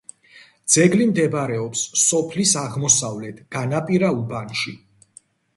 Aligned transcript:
ძეგლი 0.75 1.05
მდებარეობს 1.09 1.83
სოფლის 2.05 2.53
აღმოსავლეთ 2.63 3.45
განაპირა 3.57 4.11
უბანში. 4.23 4.79